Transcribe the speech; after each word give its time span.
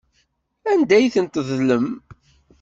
Anda 0.71 0.93
ay 0.97 1.07
tent-tedlem? 1.13 1.87